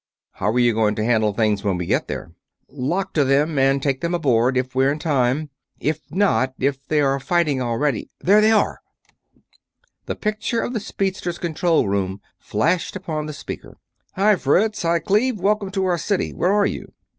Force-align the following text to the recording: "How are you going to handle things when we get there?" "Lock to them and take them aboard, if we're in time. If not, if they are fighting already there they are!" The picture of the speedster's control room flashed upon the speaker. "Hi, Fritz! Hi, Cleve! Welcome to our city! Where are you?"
"How 0.31 0.49
are 0.49 0.57
you 0.57 0.73
going 0.73 0.95
to 0.95 1.03
handle 1.03 1.31
things 1.31 1.63
when 1.63 1.77
we 1.77 1.85
get 1.85 2.07
there?" 2.07 2.31
"Lock 2.67 3.13
to 3.13 3.23
them 3.23 3.59
and 3.59 3.83
take 3.83 4.01
them 4.01 4.15
aboard, 4.15 4.57
if 4.57 4.73
we're 4.73 4.91
in 4.91 4.97
time. 4.97 5.51
If 5.79 5.99
not, 6.09 6.55
if 6.57 6.87
they 6.87 7.01
are 7.01 7.19
fighting 7.19 7.61
already 7.61 8.09
there 8.19 8.41
they 8.41 8.49
are!" 8.49 8.79
The 10.07 10.15
picture 10.15 10.61
of 10.61 10.73
the 10.73 10.79
speedster's 10.79 11.37
control 11.37 11.87
room 11.87 12.19
flashed 12.39 12.95
upon 12.95 13.27
the 13.27 13.33
speaker. 13.33 13.77
"Hi, 14.15 14.37
Fritz! 14.37 14.81
Hi, 14.81 14.97
Cleve! 14.97 15.39
Welcome 15.39 15.69
to 15.69 15.85
our 15.85 15.99
city! 15.99 16.33
Where 16.33 16.51
are 16.51 16.65
you?" 16.65 16.93